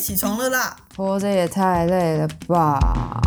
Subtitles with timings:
[0.00, 0.74] 起床了啦！
[0.96, 3.20] 活着也太累了吧！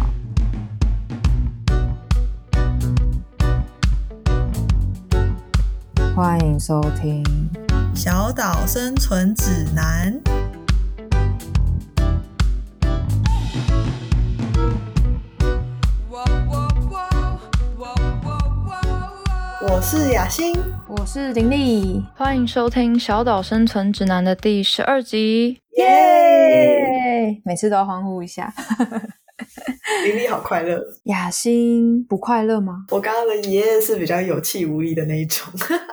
[6.15, 7.23] 欢迎收听
[7.95, 10.19] 《小岛生存指南》。
[19.61, 20.55] 我是雅欣，
[20.87, 25.59] 我是林丽，欢迎收听《小岛生存指南》的第十二集。
[25.77, 26.22] 耶！
[27.43, 28.53] 每次都要欢呼一下。
[30.05, 32.85] 玲玲好快乐，雅欣不快乐吗？
[32.91, 35.51] 我刚刚的爷爷是比较有气无力的那一种。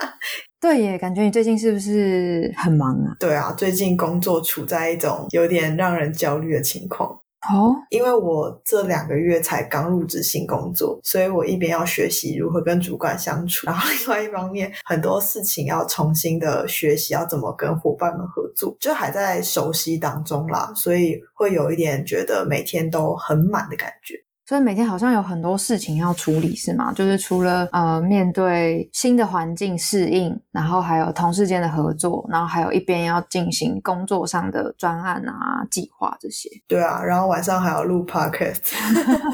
[0.61, 3.17] 对耶，感觉你最近是不是很忙啊？
[3.19, 7.19] 对啊，最近工作处在一种有点让人焦虑的情况。
[7.49, 24.15] 哦，因为我这两个月才刚入职新工作，所以我一边要学习如何跟主管相处，然后另外一方面很多事情要重新的学习，要怎么跟伙伴们合作，就还在熟悉当中啦，所以会有一点觉得每天都很满的感觉。
[24.51, 26.93] 所以每天好像有很多事情要处理，是吗？
[26.93, 36.51] 就是除了呃面对新的环境适应，然后还有同事间的合作，然后还有一边要进行工作上的专案啊、计划这些。
[36.67, 38.75] 对啊，然后晚上还要录 podcast。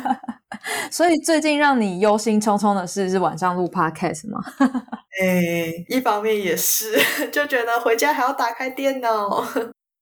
[0.92, 4.38] 所以最近让你忧心忡忡的事是晚上录 podcast 吗？
[5.18, 6.92] 哎，一方面也是，
[7.32, 9.42] 就觉得回家还要打开电脑。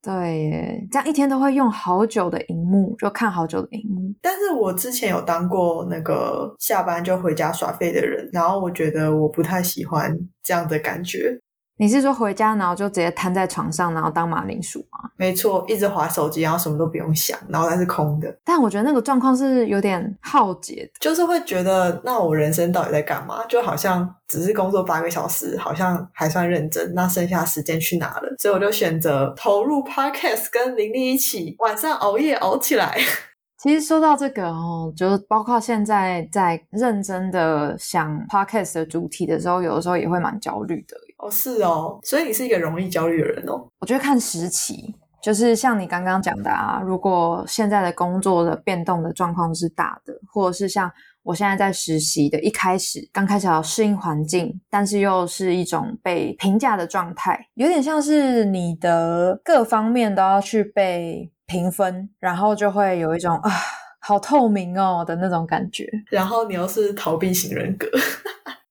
[0.05, 4.13] 对耶，这样一天都会用好久的荧幕，就看好久的荧幕。
[4.21, 11.41] 但是我之前有当过那个下班就回家耍废的人，然后我觉得我不太喜欢这样的感觉。
[11.77, 15.11] 你是说回家然后就直接瘫在床上，然后当马铃薯吗？
[15.17, 18.33] 没错，一直划手机，然后什么都不用想，然后它是空的。
[18.44, 23.45] 但我觉得那个状况是有点耗竭，就是会觉得那我人生到底在干嘛？
[23.48, 26.95] 就好像只是工作八个小时，好像还算认真。
[26.95, 28.34] 那剩下时间去哪了？
[28.39, 32.97] 所以我就选择投入 podcast，跟玲玲一起晚上熬夜熬起来。
[33.58, 40.95] 其实说到这个哦，就是包括现在在认真的想 podcast 的主题的时候，有的时候也会蛮焦虑的。
[41.24, 43.67] 哦，是哦，所以你是一个容易焦虑的人哦。
[43.80, 50.92] 我觉得看时期，就是像你刚刚讲的啊，如果现在的工作的变动的状况是大的，或者是像
[51.23, 63.51] 我现在在实习的，一开始刚开始要适应环境，但是又是一种被评价的状态，有点像是你的各方面都要去被评分，然后就会有一种啊，
[63.98, 65.89] 好透明哦的那种感觉。
[66.11, 67.89] 然后你又是逃避型人格。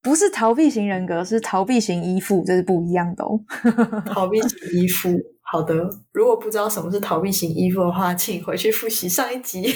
[0.04, 3.40] 不是逃避型人格，是逃避型依附，这是不一样的哦。
[4.14, 5.90] 逃避型依附，好的。
[6.12, 9.74] 如果不知道什么是逃避型依附的话，请回去复习上一集，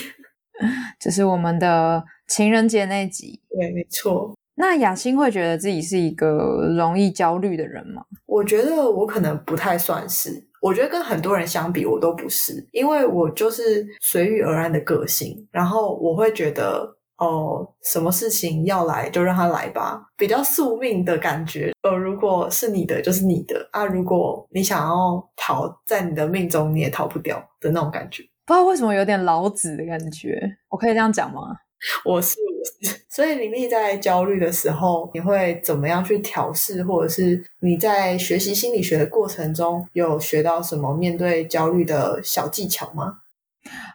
[1.00, 3.42] 这是我们的情人节那集。
[3.50, 4.36] 对，没错。
[4.56, 8.04] 那雅欣会觉得自己是一个容易焦虑的人吗？
[8.26, 10.46] 我觉得我可能不太算是。
[10.60, 16.97] 我觉得跟很多人相比，我都不是，因为我就是随遇而安的个性，然后我会觉得。
[17.18, 21.72] 哦，什么事情要来就让他来吧，比较宿命的感觉。
[21.82, 28.24] 呃，如果是你的，就是你的啊；如果你想要逃，在你的命中你也逃不掉的那种感觉。
[28.46, 30.40] 不知道为什么有点老子的感觉，
[30.70, 31.42] 我可以这样讲吗？
[32.06, 33.06] 我是我是。
[33.10, 43.20] 所以林丽在焦虑的时候，你会怎么样去调试，或者是你在学习心理学的过程中有学到什么面对焦虑的小技巧吗？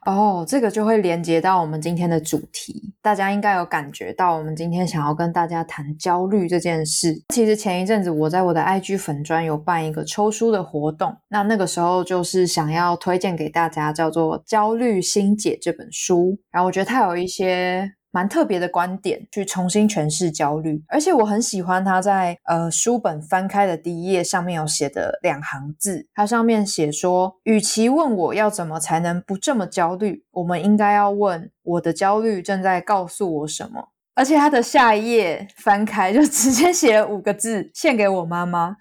[0.07, 2.93] 哦，这个就会连接到我们今天的主题。
[3.01, 7.15] 大家应该有感觉到，我们今天想要跟大家谈焦虑这件事。
[7.29, 16.39] 其实前一阵子我在我的 IG 粉专有办一个抽书的活动，那那个时候就是想要推荐给大家叫做《焦虑心解》这本书。
[16.51, 17.93] 然后我觉得它有一些。
[18.13, 33.89] 蛮特别的观点，去重新诠释焦虑，而且我很喜欢他在呃书本翻开的第一页上面有写的两行字，它上面写说，与其问我要怎么才能不这么焦虑，我们应该要问我的焦虑正在告诉我什么。
[34.15, 38.77] 而且他的下一页翻开就直接写了五个字，献给我妈妈。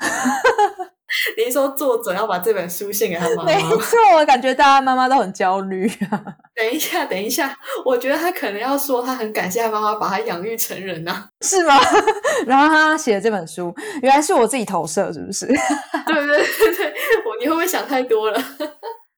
[1.37, 3.45] 你说作者要把这本书献给他妈妈？
[3.51, 5.89] 没错，我感觉大家妈妈都很焦虑。
[6.55, 7.55] 等一下，等一下，
[7.85, 11.79] 我觉得他可能要说他很感谢他妈妈把他养育成人呐，是吗？
[12.45, 15.45] 然后他写的这本书，原来是我自己投射，是不是？
[15.47, 15.55] 对
[16.15, 16.93] 对对对，
[17.25, 18.41] 我你会不会想太多了？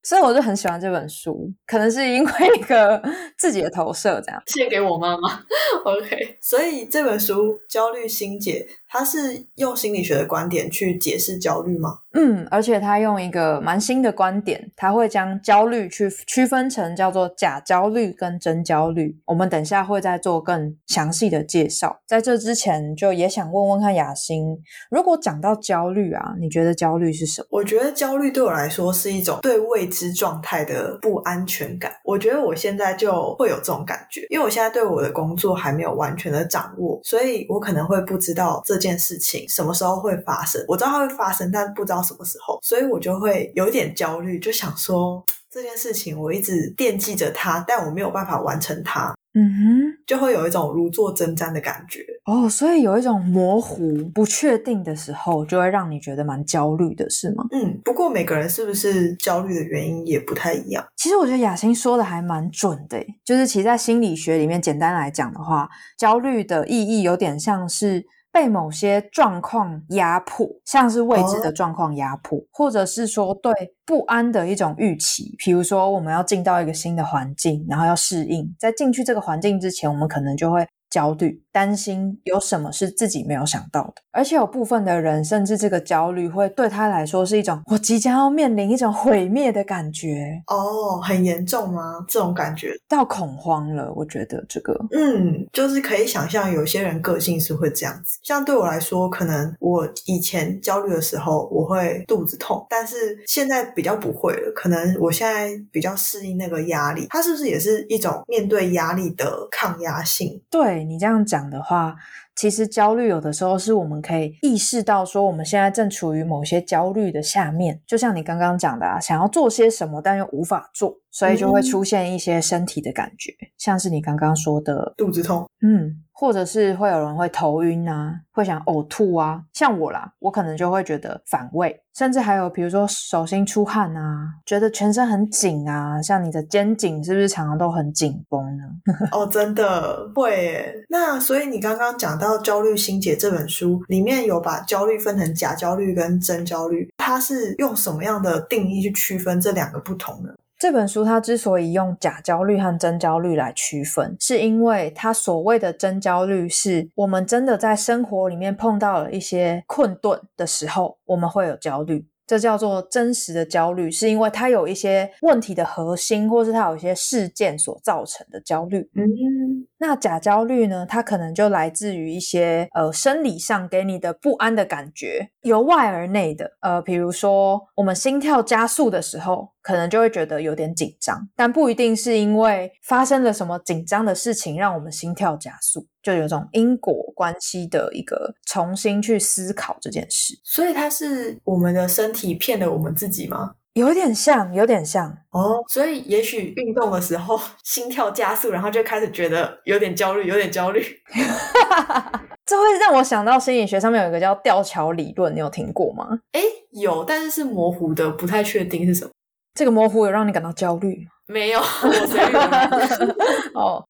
[0.02, 3.02] 所以我就很喜欢这本书，可能是因为一个
[3.38, 5.40] 自己的投射，这样献给我妈妈。
[5.84, 8.66] OK，所以这本书《焦虑心解》。
[8.94, 11.98] 他是用心理学的观点去解释焦虑吗？
[12.12, 19.18] 嗯，而且他用一个蛮新的观点，他会将焦虑去区分成叫做假焦虑跟真焦虑。
[19.26, 21.98] 我们等下会再做更详细的介绍。
[22.06, 24.56] 在这之前，就也想问问看雅欣，
[24.92, 27.48] 如果讲到焦虑啊，你觉得焦虑是什么？
[27.50, 31.92] 我觉得焦虑对我来说是一种对未知状态的不安全感。
[32.04, 40.64] 我觉得我现在就会有这种感觉，因为我现在对我的工作还没有完全的掌握，所以我可能会不知道这件事情什么时候会发生。
[40.68, 42.04] 我知道它会发生，但不知道。
[42.04, 42.58] 什么时候？
[42.62, 49.14] 所以我就会有一点焦虑，就想说 这件事情我一直惦记着它，但我没有办法完成它。
[49.36, 52.04] 嗯哼，就会有一种如坐针毡的感觉。
[52.26, 57.44] 哦，所以有一种模糊、不确定的时候，就会让你觉得蛮焦虑的，是吗？
[57.52, 60.84] 嗯，不过每个人是不是焦虑的原因也不太一样。
[60.96, 68.04] 其实我觉得雅欣说的还蛮准的，就是其实，在心理学里面，简单来讲的话，焦虑的意义有点像是。
[68.34, 73.52] 被某些状况压迫，像是未知的状况压迫，或者是说对
[73.86, 75.36] 不安的一种预期。
[75.38, 80.66] 比如说，我们要进到一个新的环境，然后要适应，在进去这个环境之前，我们可能就会。
[80.94, 90.40] 焦虑、担心有什么是自己没有想到的，而且有部分的人，甚至这个焦虑会对他来说是一种我即将要面临一种毁灭的感觉。
[90.46, 92.04] 哦，很严重吗？
[92.06, 93.92] 这种感觉到恐慌了。
[93.96, 98.20] 我觉得这个，嗯，就是可以想象有些人个性是会这样子。
[98.22, 104.52] 像对我来说，可能我以前焦虑的时候，我会肚子痛，但是现在比较不会了。
[104.54, 110.40] 可能我现在比较适应那个压力，它是不是也是一种面对压力的抗压性？
[110.48, 110.83] 对。
[110.84, 111.96] 你这样讲的话，
[112.36, 117.80] 其实焦虑有的时候是我们可以意识到，说我们现在正处于某些焦虑的下面。
[117.86, 126.00] 就像你刚刚讲的，啊，想要做些什么，但又无法做，所以就会出现一些身体的感觉，像是你刚刚说的肚子痛，嗯。
[126.16, 138.62] 或者是会有人会头晕啊，会想呕吐啊，像我啦，我可能就会觉得反胃，甚至还有比如说手心出汗啊，觉得全身很紧啊，像你的肩颈是不是常常都很紧绷呢？
[139.10, 140.72] 哦，真的会。
[140.88, 150.30] 那所以你刚刚讲到《到焦虑心结》这本书里面有把焦虑分成假焦虑跟真焦虑，它是用什么样的定义去区分这两个不同呢？
[150.58, 162.06] 这本书它之所以用假焦虑和真焦虑来区分，是因为它所谓的真焦虑，是我们真的在生活里面碰到了一些困顿的时候，我们会有焦虑。
[162.26, 168.78] 这叫做真实的焦虑，是因为它有一些问题的核心，或是它有一些事件所造成的焦虑。
[168.94, 170.86] 嗯，那假焦虑呢？
[170.86, 176.52] 它可能就来自于一些呃生理上给你的不安的感觉，由外而内的。
[176.60, 185.86] 呃，比如说我们心跳加速的时候，可能就会觉得有点紧张，但不一定是因为发生了什么紧张的事情让我们心跳加速。
[186.02, 193.54] 就有种因果关系的一个重新去思考这件事，所以它是我们的身体骗了我们自己吗？
[193.72, 195.64] 有点像，有点像哦。
[195.66, 200.84] 所以也许运动的时候心跳加速，然后就开始觉得有点焦虑，有点焦虑。
[202.44, 206.06] 这会让我想到心理学上面有一个叫吊桥理论，你有听过吗？
[206.32, 209.10] 哎，有，但是是模糊的，不太确定是什么。
[209.54, 211.10] 这个模糊有让你感到焦虑吗？
[211.26, 212.42] 没有，我随便。
[213.54, 213.84] 哦。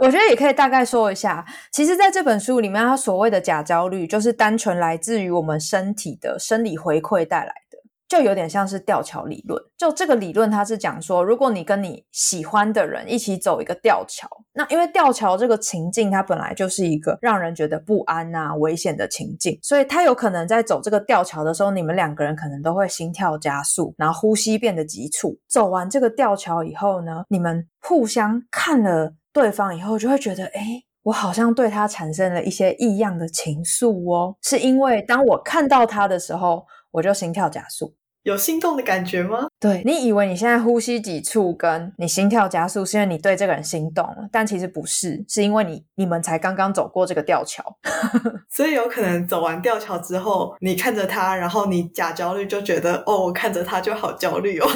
[0.00, 7.67] 我觉得也可以大概说一下，其实在这本书里面，它所谓的假焦虑，就是单纯来自于我们身体的生理回馈带来的，
[8.08, 9.62] 就有点像是吊桥理论。
[9.76, 25.38] 就这个理论，它是讲说，如果你跟你喜欢的人一起走一个吊桥，那因为吊桥这个情境，它本来就是一个让人觉得不安啊、危险的情境，所以它有可能在走这个吊桥的时候，你们两个人可能都会心跳加速，然后呼吸变得急促。
[25.48, 29.14] 走完这个吊桥以后呢，你们互相看了。
[29.30, 37.94] 对方以后就会觉得，哎，我好像对他产生了一些异样的情愫哦，是因为当我看到他的时候，我就心跳加速。
[38.24, 39.46] 有心动的感觉吗？
[39.58, 47.64] 对你以为你现在呼吸急促，跟你心跳加速，是因为你对这个人心动了，但其实不是，是因为你你们才刚刚走过这个吊桥，
[48.50, 54.68] 所以有可能走完吊桥之后，你看着他，然后你假焦虑，就觉得哦，我看着他就好焦虑哦，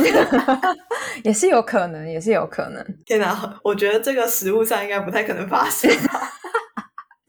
[1.22, 2.82] 也是有可能，也是有可能。
[3.04, 5.90] 天哪，我觉得这个食物上应该不太可能发生。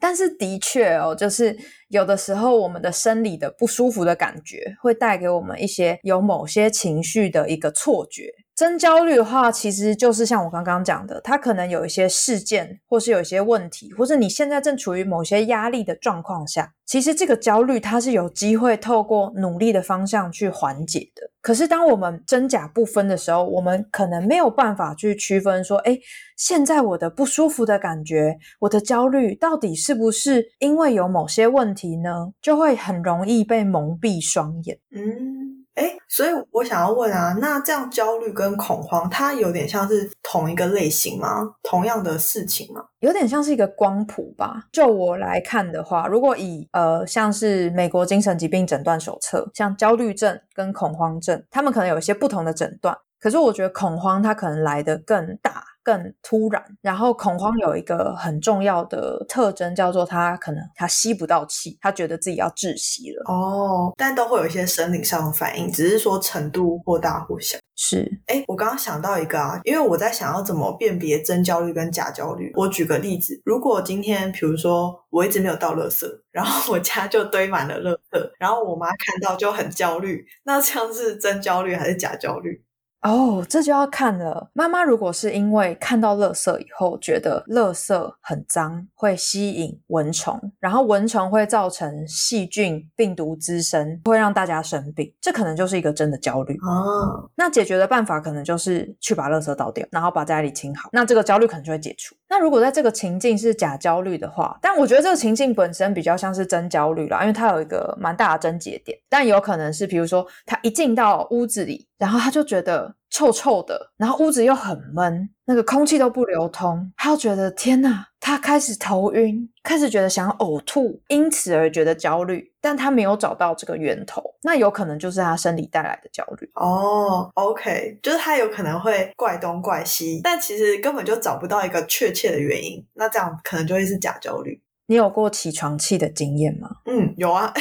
[0.04, 1.56] 但是的确哦，就是
[1.88, 8.30] 有的时候我们的生理的不舒服的感觉，会带给我们一些有某些情绪的一个错觉。
[8.54, 21.30] 真焦虑的话，其实就是像我刚刚讲的，它可能有一些事件，或是有一些问题，或者你现在正处于某些压力的状况下，其实这个焦虑它是有机会透过努力的方向去缓解的。
[21.44, 25.98] 可是当我们真假不分的时候，我们可能没有办法去区分说，哎，
[26.38, 32.32] 现在我的不舒服的感觉，我的焦虑到底是不是因为有某些问题呢？
[32.40, 34.78] 就会很容易被蒙蔽双眼。
[34.90, 35.43] 嗯。
[35.74, 41.54] 哎，所以我想要问啊，那这样焦虑跟恐慌，它有点像是同一个类型吗？
[41.62, 42.84] 同样的事情吗？
[43.00, 44.64] 有点像是一个光谱吧。
[44.72, 52.96] 就我来看的话，如果以呃像是美国精神疾病诊断手册，像焦虑症跟恐慌症，他们可能有一些不同的诊断。
[53.20, 55.64] 可是我觉得恐慌它可能来的更大。
[55.84, 63.22] 更突然，然后恐慌有一个很重要的特征，叫做他可能他吸不到气，他觉得自己要窒息了。
[63.26, 67.58] 哦，但都会有一些生理上的反应，只是说程度或大或小。
[67.76, 72.52] 是，哎，我刚刚想到一个啊，因为我在想要怎么辨别真焦虑跟假焦虑。
[72.54, 82.63] 我举个例子，如果今天比如说我一直没有倒垃圾，然后我家就堆满了垃圾，然后我妈看到就很焦虑，那这样是真焦虑还是假焦虑？
[83.04, 84.50] 哦，这就要看了。
[84.54, 97.30] 妈妈如果是因为看到垃圾以后，觉得垃圾很脏，会吸引蚊虫，然后蚊虫会造成细菌、病毒滋生，会让大家生病，这可能就是一个真的焦虑哦。
[97.36, 102.16] 那解决的办法可能就是去把垃圾倒掉，然后把家里清好，那这个焦虑可能就会解除。
[102.34, 108.98] 那如果在这个情境是假焦虑的话，但我觉得这个情境本身比较像是真焦虑啦，因为它有一个蛮大的症结点。
[109.08, 122.52] 但有可能是，比如说他一进到屋子里，然后他就觉得臭臭的，然后屋子又很闷，那个空气都不流通，他又觉得天哪，他开始头晕，开始觉得想要呕吐，因此而觉得焦虑。
[122.60, 126.50] 但他没有找到这个源头，那有可能就是他生理带来的焦虑。
[126.54, 134.58] 哦，OK，就是他有可能会怪东怪西，但其实根本就找不到一个确切的原因，那这样可能就会是假焦虑。
[134.86, 136.68] 你有过起床气的经验吗？
[136.86, 137.52] 嗯，有啊。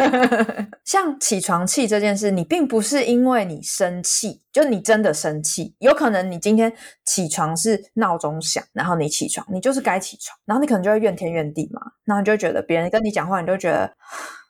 [0.84, 5.74] 像起床气这件事，你并不是因为你生气，就你真的生气。
[5.78, 6.72] 有可能你今天
[7.06, 13.90] 起床是闹钟响，然后你起床，你就是该起床，然后你可能就会怨天怨地嘛，然后你就觉得别人跟你讲话，你就觉得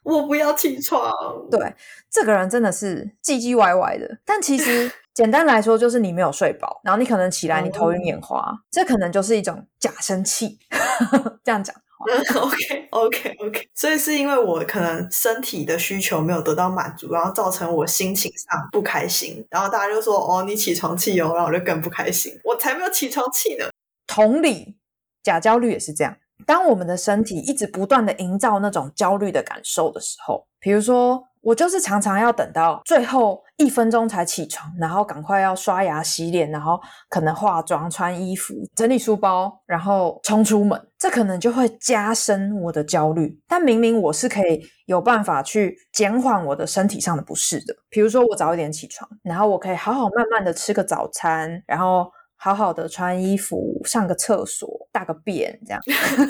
[0.03, 1.09] 我不要起床。
[1.49, 1.73] 对，
[2.11, 4.17] 这个人真的是唧唧歪歪的。
[4.25, 10.59] 但其实 简单来说，就是你没有睡饱，然后你可能起来你头晕眼花，这可能就是一种假生气。
[11.45, 11.73] 这样讲。
[12.39, 23.65] OK OK OK，所以是因为我可能身体的需求没有得到满足，然后造成我心情上不开心，然后大家就说：“哦，你起床气哦。”然后我就更不开心，我才没有起床气呢。
[24.07, 24.75] 同理，
[25.23, 26.15] 假焦虑也是这样。
[26.45, 31.23] 当我们的身体一直不断的营造那种焦虑的感受的时候，比如说。
[31.43, 43.37] 我就是常常要等到最后一分钟才起床，然后赶快要刷牙洗脸，然后可能化妆、穿衣服、整理书包，然后冲出门，这可能就会加深我的焦虑。
[43.45, 55.81] 但明明我是可以有办法去减缓我的身体上的不适的，比如说我早一点起床，然后我可以好好慢慢的吃个早餐，然后好好的穿衣服、上个厕所、大个便，这样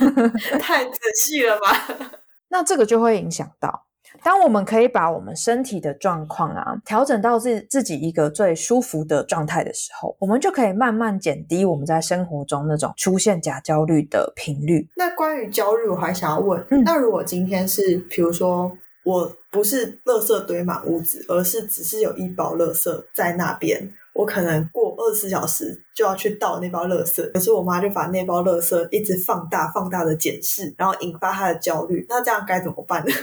[0.59, 2.09] 太仔细了吧？
[2.49, 3.85] 那这个就会影响到。
[4.21, 14.87] 当我们可以把我们身体的状况啊调整到自自己一个最舒服的状态的时候，我们就可以慢慢减低我们在生活中那种出现假焦虑的频率。
[14.95, 18.71] 那关于焦虑，我还想要问，那如果今天是，比如说，
[19.03, 23.93] 我不是垃圾堆满屋子，而是只是有一包垃圾在那边。
[24.13, 32.05] 我可能过二十四小时就要去倒那包垃圾，可是我妈就把那包垃圾一直放大、放大的检视，然后引发她的焦虑。
[32.07, 33.11] 那这样该怎么办呢？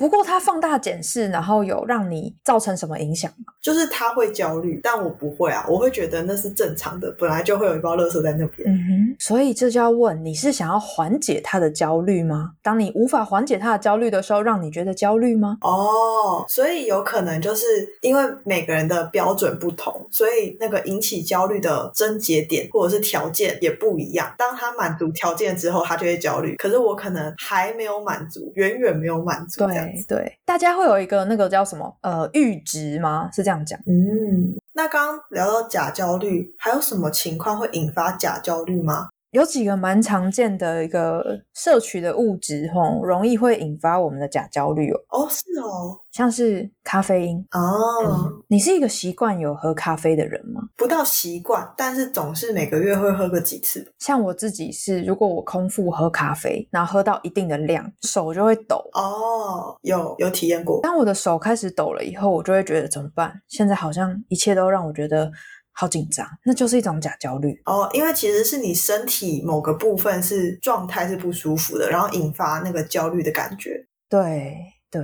[0.00, 3.52] 不过它放大检视，然后有让你造成什么影响吗？
[3.62, 8.68] 就是他会焦虑，但我不会啊，我会觉得那是正常的，本来就会有一包垃圾在那边。
[8.70, 12.52] 嗯哼，所以这就要问，你是想要缓解他的焦虑吗？
[12.62, 15.58] 当你无法缓解他的焦虑的时候，让你觉得焦虑吗？
[15.62, 17.66] 哦，所以有可能就是
[18.00, 24.32] 因为每个人的标准不同，所以那个引起焦虑的症结点或者是条件也不一样。
[24.38, 26.56] 当他满足条件之后，他就会焦虑。
[26.56, 29.66] 可是我可能还没有满足，远远没有满足。
[29.66, 30.04] 对。
[30.08, 33.28] 对，大家会有一个那个叫什么呃阈值吗？
[33.32, 33.78] 是这样讲。
[33.86, 39.08] 嗯，那刚刚聊到假焦虑，还有什么情况会引发假焦虑吗？
[39.32, 44.98] 有几个蛮常见的一个摄取的物质，吼，容易会引发我们的假焦虑哦。
[45.10, 48.42] 哦，是哦，像是咖啡因哦。
[48.48, 50.59] 你是一个习惯有喝咖啡的人吗？
[50.80, 53.86] 不到习惯，但是总是每个月会喝个几次。
[53.98, 58.82] 像我自己是，如果我空腹喝咖啡，然后喝到一定的量，手就会抖。
[58.94, 60.80] 哦，有有体验过。
[60.82, 63.42] 当我的手开始抖了以后，我就会觉得怎么办？
[63.46, 65.30] 现在好像一切都让我觉得。
[65.72, 67.88] 好紧张，那就是一种假焦虑哦。
[67.94, 73.86] 因为其实是你身体某个部分是状态是不舒服的，然后引发那个焦虑的感觉。
[74.06, 74.56] 对
[74.90, 75.02] 对，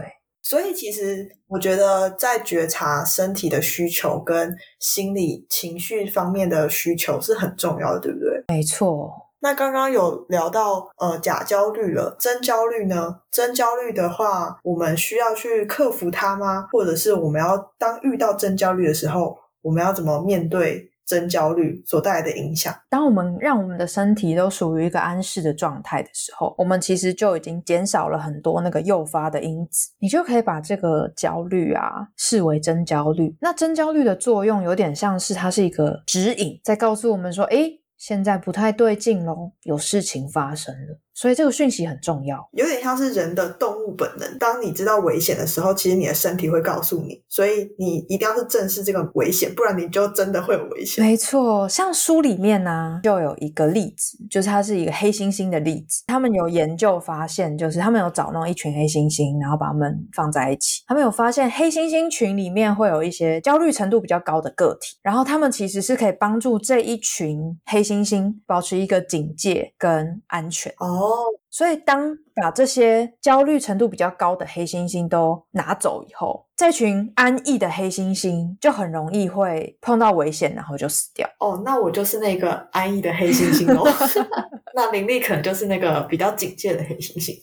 [0.48, 8.44] 所以其实我觉得在觉察身体的需求跟心理情绪方面的需求是很重要的，对不对？
[8.46, 9.10] 没错。
[9.40, 13.16] 那刚刚有聊到呃假焦虑了，真焦虑呢？
[13.32, 16.68] 真焦虑的话，我们需要去克服它吗？
[16.70, 20.88] 或者是我们要当遇到真焦虑的时候，我们要怎么面对？
[21.06, 22.74] 真焦虑所带来的影响。
[22.90, 29.90] 当我们让我们的身体都属于一个安适的状态的时候，我们其实就已经减少了很多那个诱发的因子。
[29.98, 33.34] 你就可以把这个焦虑啊视为真焦虑。
[33.40, 44.38] 那真焦虑的作用有点像是它是一个指引，在告诉我们说：“诶，现在不太对劲喽，有事情发生了。”所以这个讯息很重要，有点像是人的动物本能。
[44.38, 51.02] 当你知道危险的时候，其实你的身体会告诉你，所以你一定要是正视这个危险，不然你就真的会有危险。
[51.02, 56.04] 没错，像书里面呢，就有一个例子，就是它是一个黑猩猩的例子。
[56.06, 70.70] 他们有研究发现，就是他们有找那种一群黑猩猩，然后把它们放在一起，他们有发现黑猩猩群里面会有一些焦虑程度比较高的个体，然后他们其实是可以帮助这一群黑猩猩保持一个警戒跟安全。
[70.76, 71.05] 哦。
[71.06, 81.28] 哦，所以当把这些焦虑程度比较高的黑猩猩都拿走以后，这群安逸的黑猩猩就很容易会碰到危险，然后就死掉。
[81.40, 83.86] 哦，那我就是那个安逸的黑猩猩哦。
[84.74, 87.34] 那林立可能就是那个比较警戒的黑猩猩。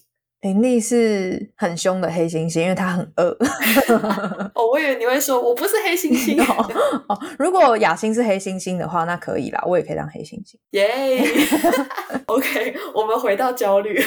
[0.44, 3.30] 林立是很凶的黑猩猩，因为他很饿。
[4.54, 6.38] 哦，我以为你会说我不是黑猩猩
[7.08, 7.18] 哦。
[7.40, 10.56] 如果雅欣是黑猩猩的话，那可以啦，我也可以当黑猩猩。
[10.72, 11.24] 耶。
[12.28, 13.98] OK，我们回到焦虑。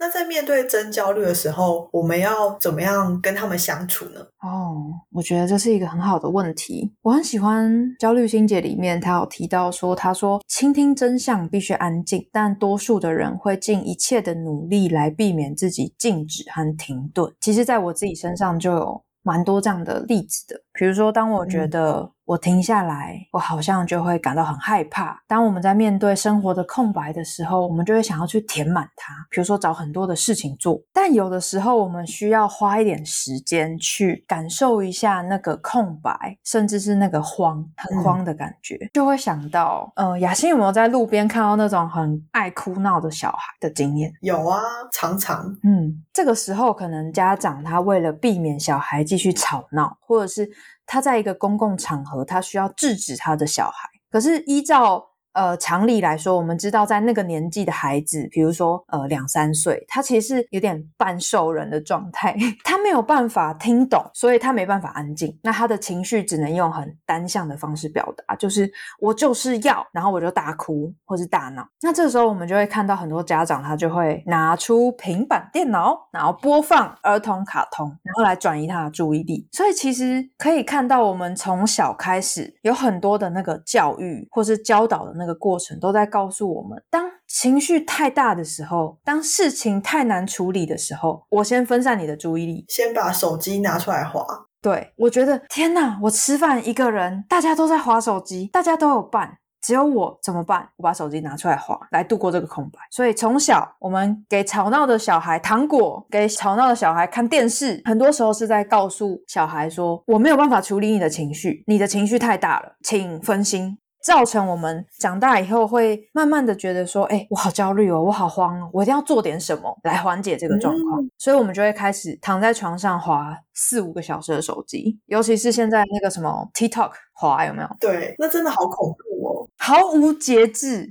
[0.00, 4.20] 那在面对真焦虑的时候，我们要怎么样跟他们相处呢？
[4.42, 4.76] 哦，
[5.12, 6.92] 我觉得这是一个很好的问题。
[7.02, 17.32] 我很喜欢《焦虑心结》里面，他有提到说，他说倾听真相必须安静，但多数的人会尽一切的努力来避免自自己静止和停顿。
[17.40, 22.10] 其实，在我自己身上就有蛮多这样的例子的，比如说，当我觉得。
[22.28, 25.18] 我停下来，我好像就会感到很害怕。
[25.26, 30.78] 当我们在面对生活的空白的时候，我们就会想要去填满它，比如说找很多的事情做。
[30.92, 44.12] 但有的时候，我们需要花一点时间去感受一下那个空白，甚至是那个慌、很慌的感觉，就会想到，呃，雅欣有没有在路边看到那种很爱哭闹的小孩的经验？
[44.20, 44.60] 有啊，
[44.92, 45.46] 常常。
[45.62, 50.46] 嗯，这个时候可能家长他为了避免小孩继续吵闹，或者是。
[50.88, 53.88] 他在一个公共场合，他需要制止他的小孩。
[54.10, 55.07] 可是依照
[55.38, 65.38] 呃，常理来说，我们知道在那个年纪的孩子，比如说呃两三岁，他其实是有点半兽人的状态， 他没有办法听懂，所以他没办法安静。
[65.44, 71.64] 那他的情绪只能用很单向的方式表达，就是我就是要，然后我就大哭或是大闹。
[71.82, 79.46] 那这时候我们就会看到很多家长，他就会拿出平板电脑，然后播放儿童卡通，然后来转移他的注意力。
[79.52, 85.27] 所以其实可以看到，我们从小开始有很多的那个教育或是教导的那。
[85.28, 94.24] 的过程都在告诉我们，当情绪太大的时候，当事情太难处理的时候，我先分散你的注意力，先把手机拿出来划。
[94.60, 96.00] 对我觉得，天哪！
[96.02, 100.68] 我吃饭一个人，大家都在划手机，大家都有伴，只有我怎么办？
[100.76, 102.80] 我把手机拿出来划，来度过这个空白。
[102.90, 113.78] 所以从小我们给吵闹的小孩糖果，给吵闹的小孩看电视，很多时候是在告诉小孩说：我没有办法处理你的情绪，你的情绪太大了，请分心。
[114.08, 127.68] 造成我们长大以后会慢慢的觉得说，哎，我好焦虑哦，我好慌哦，我一定要做点什么来缓解这个状况，所以我们就会开始躺在床上滑四五个小时的手机，尤其是现在那个什么 TikTok 滑有没有？
[127.78, 130.88] 对，那真的好恐怖哦，毫无节制，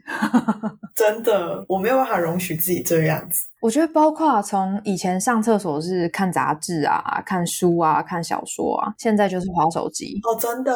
[0.94, 3.46] 真的，我没有办法容许自己这样子。
[3.60, 10.20] 我觉得，包括从以前上厕所是看杂志啊、看书啊、看小说啊，现在就是划手机。
[10.24, 10.72] 哦，真的，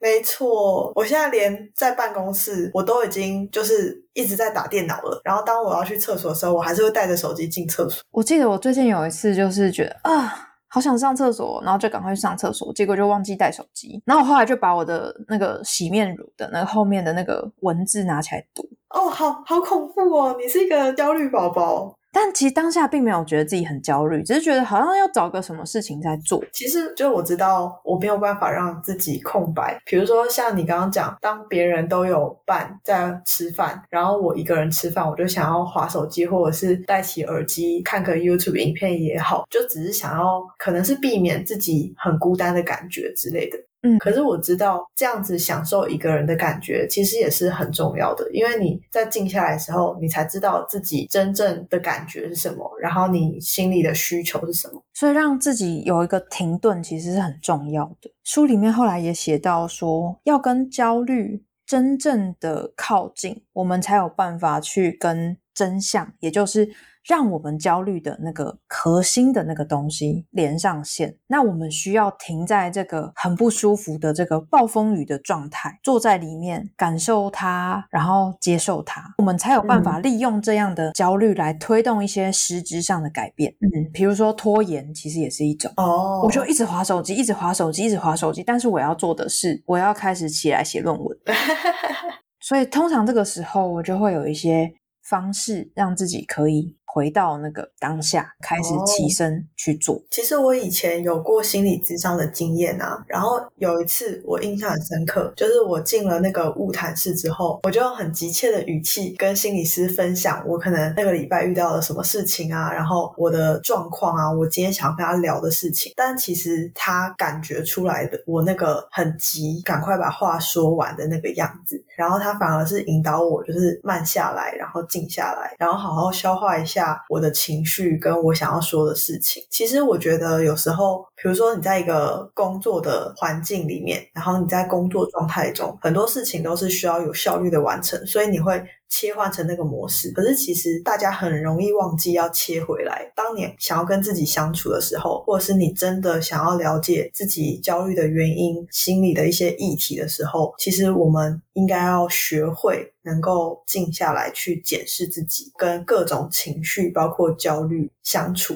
[0.00, 0.92] 没错。
[0.94, 5.20] 我现在连在办公室，我都已经就是一直在打电脑了。
[5.22, 8.02] 然后，当我要去厕所的时候，我还是会带着手机进厕所。
[8.10, 14.02] 我记得我最近有一次，就是觉得啊，好想上厕所，然后就赶快去上厕所，结果就忘记带手机。
[14.04, 18.68] 然后我后来就把我的那个洗面乳的那个后面的那个文字拿起来读。
[18.90, 20.36] 哦，好好恐怖哦！
[20.40, 21.96] 你是一个焦虑宝宝。
[22.18, 26.42] 但其实当下并没有觉得自己很焦虑，只是觉得好像要找个什么事情在做。
[26.50, 43.58] 其实就我知道我没有办法让自己空白，比如说像你刚刚讲，当别人都有伴在吃饭，然后我一个人吃饭，我就想要划手机，或者是戴起耳机看个 YouTube 影片也好，就只是想要可能是避免自己很孤单的感觉之类的。
[43.86, 54.82] 嗯可是我知道这样子享受一个人的感觉，其实也是很重要的，因为你在静下来的时候，你才知道自己真正的感觉是什么，然后你心里的需求是什么。
[54.94, 58.10] 所以让自己有一个停顿，其实是很重要的。
[58.24, 66.68] 书里面后来也写到说，要跟焦虑真正的靠近，我们才有办法去跟真相，也就是
[67.06, 71.16] 让我们焦虑的那个核心的那个东西连上线。
[71.28, 83.54] 那我们需要停在这个很不舒服的这个暴风雨的状态，坐在里面感受它，然后接受它，我们才有办法利用这样的焦虑来推动一些实质上的改变。
[83.60, 85.72] 嗯，比如说拖延，其实也是一种。
[85.76, 88.42] 哦，我就一直划手机，一直划手机，一直划手机。
[88.42, 91.16] 但是我要做的是，我要开始起来写论文。
[92.40, 100.02] 所以通常这个时候，我就会有一些方式让自己可以回到那个当下，开始起身去做。
[100.10, 115.92] 其实我以前有过心理咨商的经验啊，然后有一次我印象很深刻，就是我进了那个物谈室之后，我就用很急切的语气跟心理师分享我可能那个礼拜遇到了什么事情啊，然后我的状况啊，我今天想要跟他聊的事情。
[115.94, 129.42] 但其实他感觉出来的我那个很急，赶快把话说完的那个样子，然后他反而是引导我就是慢下来，然后静下来，然后好好消化一下我的情绪跟我想要说的事情。
[129.48, 140.10] 其实我觉得有时候，比如说你在一个工作的环境里面，然后你在工作状态中，很多事情都是需要有效率的完成，所以你会切换成那个模式。
[140.12, 143.10] 可是其实大家很容易忘记要切回来。
[143.14, 158.54] 当你想要跟自己相处的时候，或者是你真的想要了解自己焦虑的原因、心理的一些议题的时候，其实我们应该要学会能够静下来去检视自己，跟各种情绪，包括焦虑相处。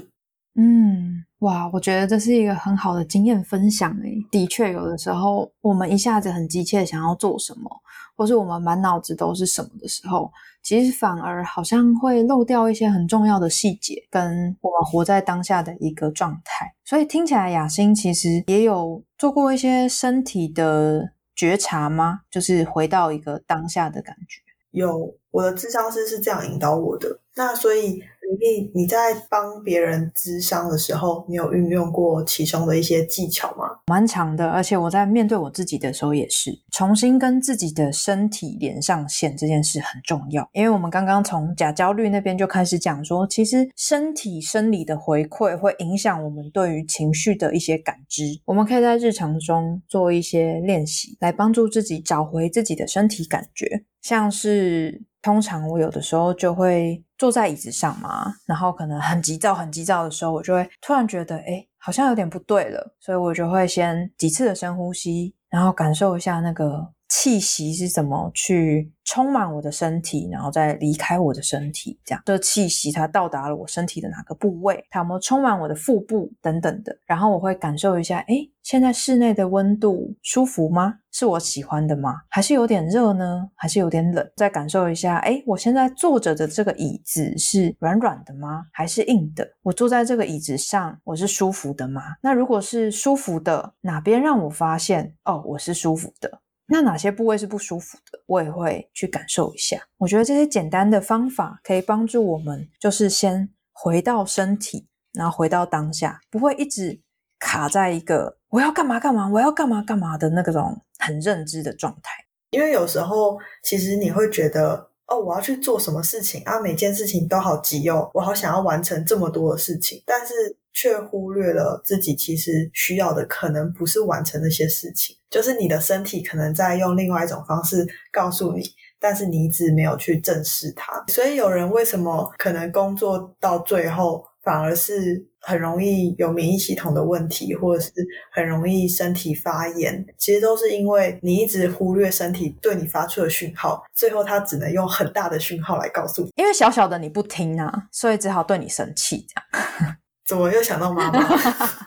[0.57, 4.16] 嗯，哇，我觉得这是一个很好的经验分享诶。
[4.31, 7.70] 的确，有的时候我们一下子很急切想要做什么，
[8.14, 10.31] 或是我们满脑子都是什么的时候，
[10.62, 16.70] 其实反而好像会漏掉一些很重要的细节，跟我们活在当下的一个状态。
[16.85, 22.20] 所以听起来，雅欣其实也有做过一些身体的觉察吗？
[22.31, 24.42] 就是回到一个当下的感觉。
[24.72, 28.00] 有我的智商师是这样引导我的，那所以
[28.31, 28.97] 李丽，你在
[29.29, 33.64] 帮别人咨商的时候，你有运用过其中的一些技巧吗？
[33.88, 40.49] 蛮长的，而且我在面对我自己的时候也是，重新跟自己的身体连上线这件事很重要。
[40.53, 48.23] 因为我们刚刚从假焦虑那边就开始讲说，其实身体生理的回馈会影响我们对于情绪的一些感知。
[48.45, 55.03] 我们可以在日常中做一些练习，来帮助自己找回自己的身体感觉，像是。
[55.23, 80.94] 通常我有的时候就会坐在椅子上嘛，然后可能很急躁、很急躁的时候，我就会突然觉得，哎，好像有点不对了，所以我就会先几次的深呼吸，然后感受一下那个气息是怎么去充满我的身体，然后再离开我的身体，这样这气息它到达了我身体的哪个部位，它有没有充满我的腹部等等的，然后我会感受一下，哎，现在室内的温度舒服吗？
[81.12, 82.14] 是我喜欢的吗？
[82.29, 83.51] 还是有点热呢？
[83.57, 84.31] 还是有点冷？
[84.37, 88.66] 再感受一下，哎，我现在坐着的这个椅子是软软的吗？
[88.73, 89.44] 还是硬的？
[89.62, 92.03] 我坐在这个椅子上，我是舒服的吗？
[92.23, 96.40] 那如果是舒服的，哪边让我发现哦，我是舒服的？
[96.70, 98.20] 那哪些部位是不舒服的？
[98.26, 99.83] 我也会去感受一下。
[99.98, 107.00] 我觉得这些简单的方法可以帮助我们，就是先回到身体，然后回到当下，不会一直
[107.38, 112.12] 卡在一个我要干嘛干嘛，我要干嘛干嘛的那种很认知的状态。
[112.50, 120.35] 因为有时候其实你会觉得，哦，我要去做什么事情啊，每件事情都好急哦，我好想要完成这么多的事情，但是
[120.72, 128.62] 却忽略了自己其实需要的可能不是完成那些事情，就是你的身体可能在用另外一种方式告诉你。
[129.02, 137.90] 但是你一直没有去正视它，所以有人为什么可能工作到最后反而是很容易有免疫系统的问题，或者是
[138.30, 146.30] 很容易身体发炎，其实都是因为你一直忽略身体对你发出的讯号，最后它只能用很大的讯号来告诉你。
[146.37, 149.96] 因为小小的你不听啊，所以只好对你生气这样。
[150.31, 151.21] 怎么又想到妈妈？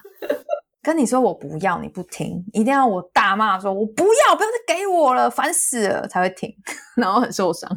[0.84, 6.54] 跟你说我不要，你不听，一定要我大骂说我不要，不要再给我了，烦死了才会停，
[6.98, 7.70] 然后很受伤。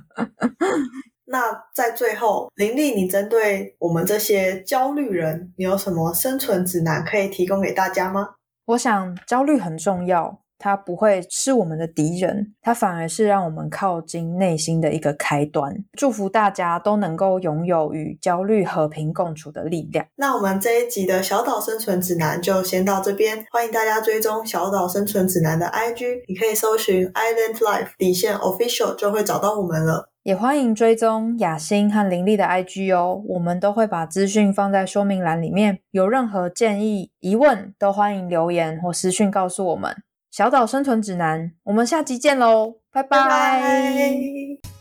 [1.24, 8.34] 那在最后，林立，你针对我们这些焦虑人，你有什么生存指南可以提供给大家吗？
[8.66, 15.74] 我想焦虑很重要，它不会是我们的敌人，它反而是让我们靠近内心的一个开端。
[15.94, 20.06] 祝福大家都能够拥有与焦虑和平共处的力量。
[20.16, 30.10] 那我们这一集的小岛生存指南就先到这边，欢迎大家追踪小岛生存指南的 IG，你可以搜寻 Island Life 底线 Official 就会找到我们了。
[30.22, 35.78] 也欢迎追踪雅欣和林丽的 IG 哦，我们都会把资讯放在说明栏里面。
[35.92, 39.96] 有任何建议、疑问，都欢迎留言或私讯告诉我们。
[40.30, 44.79] 小岛生存指南，我们下集见喽，拜拜拜。